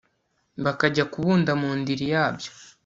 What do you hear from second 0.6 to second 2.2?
bikajya kubunda mu ndiri